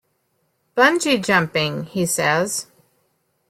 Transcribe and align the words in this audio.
"Bungee 0.75 1.23
jumping," 1.23 1.83
he 1.83 2.07
says. 2.07 2.65